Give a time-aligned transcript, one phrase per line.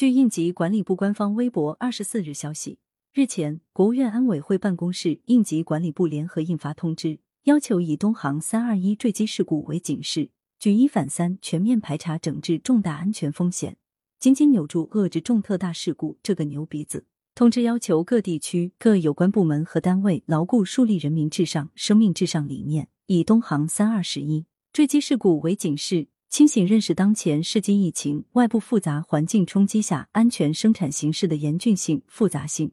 [0.00, 2.78] 据应急管理部官方微博二十四日消息，
[3.12, 13.76] 日前，国务院安委会办公室、应急管理部联合印发通知，要求以东航三二一坠机事故为警示，举一反三，全面排查整治重大安全风险，
[14.18, 17.04] 紧紧扭住遏制重特大事故这个牛鼻子。
[17.34, 32.70] 通知要求各地区各有关部门和单位牢固树立人民至上、生命至上理念，以东航三二十一坠机事故为警示，清醒认识当前世纪疫情外部复杂环境冲击下安全生产形势的严峻性、复杂性，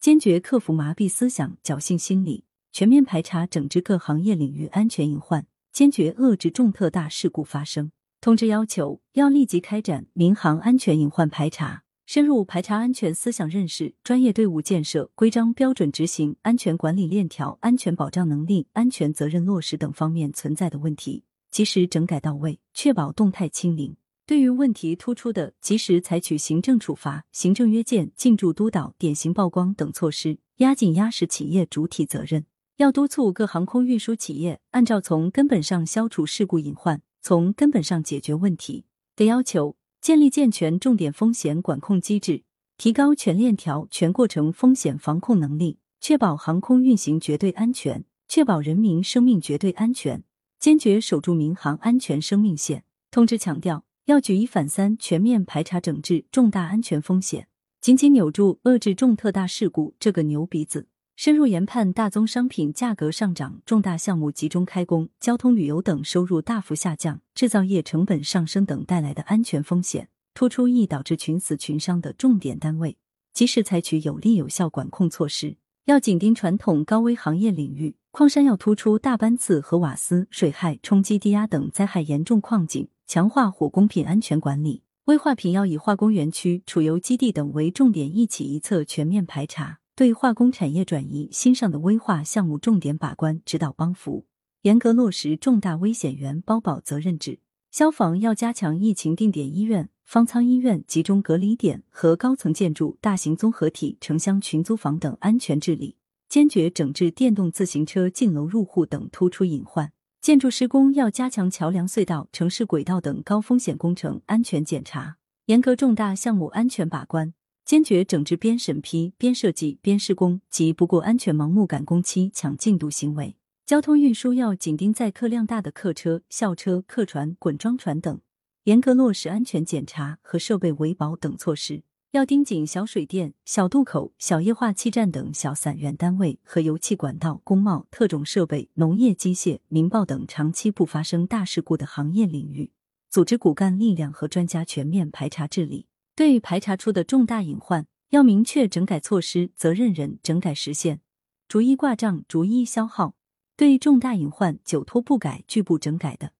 [0.00, 2.42] 坚决克服麻痹思想、侥幸心理，
[2.72, 7.92] 全面排查整治各行业领域安全隐患，坚决遏制重特大事故发生。
[8.20, 11.84] 通知要求，要立即开展民航安全隐患排查。
[12.06, 23.96] 深入排查安全思想认识、专业队伍建设、规章标准执行、安全管理链条、安全保障能力、安全责任落实等方面存在的问题，及时整改到位，确保动态清零。
[24.26, 32.44] 对于问题突出的，及时采取行政处罚、行政约见、进驻督导、典型曝光等措施，压紧压实企业主体责任。
[32.76, 38.84] 要督促各航空运输企业按照从根本上消除事故隐患、从根本上解决问题
[39.14, 39.76] 的要求。
[39.98, 42.44] 建立健全重点风险管控机制，
[42.76, 50.22] 提高全链条、全过程风险防控能力，确保航空运行绝对安全，确保人民生命绝对安全，
[50.58, 52.84] 坚决守住民航安全生命线。
[53.10, 57.48] 通知强调，要举一反三，全面排查整治重大安全风险，
[57.80, 60.88] 紧紧扭住遏制重特大事故这个牛鼻子。
[61.16, 72.98] 深入研判大宗商品价格上涨、重大项目集中开工、交通旅游等收入大幅下降、制造业成本上升等带来的安全风险，突出易导致群死群伤的重点单位，
[73.32, 75.56] 及时采取有力有效管控措施。
[75.86, 84.82] 要紧盯传统高危行业领域，矿山要突出大班次和瓦斯、水害、冲击低压等灾害严重矿井，强化火工品安全管理。
[85.04, 89.78] 危化品要以化工园区、储油基地等为重点，一起一策全面排查。
[89.94, 94.26] 对化工产业转移新上的危化项目重点把关指导帮扶，
[94.62, 97.38] 严格落实重大危险源包保责任制。
[97.70, 105.96] 消防要加强疫情定点医院、方舱医院、集中隔离点和高层建筑、大型综合体、城乡群租房等安全治理，
[106.28, 109.92] 坚决整治电动自行车进楼入户等突出隐患。
[110.20, 117.34] 建筑施工要加强桥梁、隧道、城市轨道等高风险工程安全检查，严格重大项目安全把关。
[117.64, 123.34] 坚决整治边审批边设计边施工及不顾安全盲目赶工期抢进度行为。
[123.66, 128.20] 交通运输要紧盯载客量大的客车、校车、客船、滚装船等，
[128.66, 131.84] 严格落实安全检查和设备维保等措施。
[132.10, 142.72] 要盯紧小水电、小渡口、小液化气站等小散源单位和油气管道、工贸、特种设备、农业机械、民爆等长期不发生大事故的行业领域，
[143.08, 145.86] 组织骨干力量和专家全面排查治理。
[146.16, 151.00] 对排查出的重大隐患，要明确整改措施、责任人、整改时限，
[151.46, 153.14] 逐一挂账、逐一消耗。
[153.56, 156.32] 对重大隐患久拖不改、拒不整改的，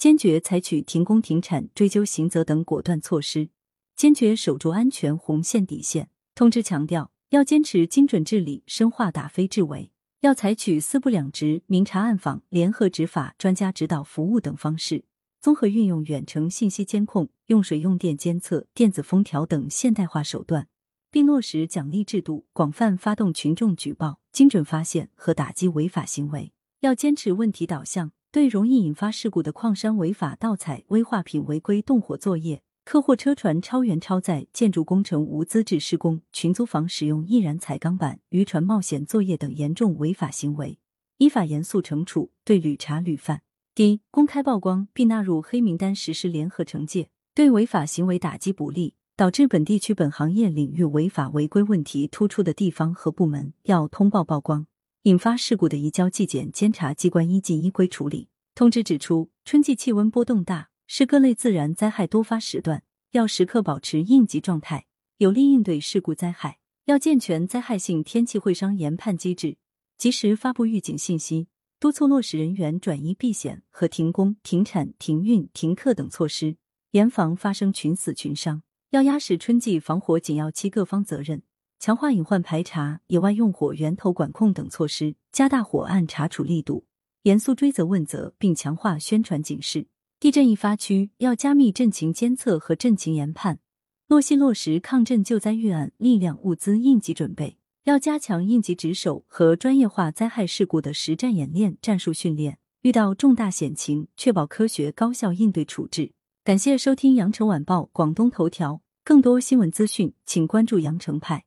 [0.00, 3.50] 坚决采取停工停产、追究刑责等果断措施，
[3.94, 6.08] 坚决守住安全红线底线。
[6.34, 9.90] 通知强调，要坚持精准治理，深化打非治违，
[10.20, 15.04] 要采取四不两直、明察暗访、联合执法、专家指导服务等方式。
[15.38, 20.66] 综合运用远程信息监控、用水用电监测、电子封条等现代化手段，
[21.10, 26.52] 并落实奖励制度，广泛发动群众举报，精准发现和打击违法行为。
[26.80, 40.78] 要坚持问题导向，对容易引发事故的矿山违法盗采、危化品违规动火作业、客货车船超员超载、建筑工程无资质施工、群租房使用易燃彩钢板、渔船冒险作业等严重违法行为，
[41.18, 43.42] 依法严肃惩处，对屡查屡犯。
[43.74, 54.68] 第一，公开曝光并纳入黑名单，实施联合惩戒，对违法行为打击不力，导致本地区本行业领域违法违规问题突出的地方和部门，要通报曝光，
[55.04, 58.28] 引发事故的移交纪检监察机关依纪依规处理。
[58.54, 64.84] 通知指出，春季气温波动大，是各类自然灾害多发时段，要时刻保持应急状态，
[65.16, 66.58] 有力应对事故灾害。
[66.84, 69.56] 要健全灾害性天气会商研判机制，
[69.96, 71.48] 及时发布预警信息。
[71.78, 76.56] 督促落实人员转移避险和停工、停产、停运、停课等措施，
[76.90, 78.62] 严防发生群死群伤。
[78.90, 81.42] 要压实春季防火紧要期各方责任，
[81.80, 86.84] 强化隐患排查、野外用火源头管控等措施，加大火案查处力度，
[87.22, 89.86] 严肃追责问责，并强化宣传警示。
[90.20, 93.60] 地震易发区要加密震情监测和震情研判，
[94.08, 97.56] 落细落实抗震救灾预案力量、物资应急准备。
[97.84, 106.12] 要加强应急值守和专业化灾害事故的实战演练、战术训练，遇到重大险情，确保科学高效应对处置。
[106.44, 108.82] 感谢收听羊城晚报广东头条。
[109.02, 111.46] 更多新闻资讯，请关注羊城派。